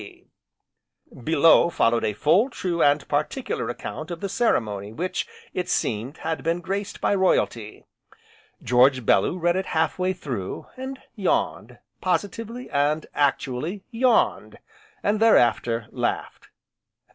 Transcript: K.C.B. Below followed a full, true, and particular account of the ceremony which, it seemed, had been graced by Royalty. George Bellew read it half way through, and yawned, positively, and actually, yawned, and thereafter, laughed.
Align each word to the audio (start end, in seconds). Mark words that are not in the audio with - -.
K.C.B. 0.01 1.21
Below 1.23 1.69
followed 1.69 2.03
a 2.03 2.13
full, 2.13 2.49
true, 2.49 2.81
and 2.81 3.07
particular 3.07 3.69
account 3.69 4.09
of 4.09 4.19
the 4.19 4.29
ceremony 4.29 4.91
which, 4.91 5.27
it 5.53 5.69
seemed, 5.69 6.17
had 6.17 6.43
been 6.43 6.59
graced 6.59 6.99
by 7.01 7.13
Royalty. 7.13 7.85
George 8.63 9.05
Bellew 9.05 9.37
read 9.37 9.55
it 9.55 9.67
half 9.77 9.99
way 9.99 10.11
through, 10.13 10.65
and 10.75 10.99
yawned, 11.15 11.77
positively, 12.01 12.67
and 12.71 13.05
actually, 13.13 13.83
yawned, 13.91 14.57
and 15.03 15.19
thereafter, 15.19 15.85
laughed. 15.91 16.47